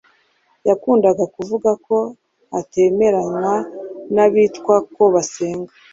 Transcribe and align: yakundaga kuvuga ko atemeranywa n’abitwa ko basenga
yakundaga 0.69 1.23
kuvuga 1.35 1.69
ko 1.85 1.97
atemeranywa 2.59 3.55
n’abitwa 4.13 4.75
ko 4.93 5.03
basenga 5.13 5.71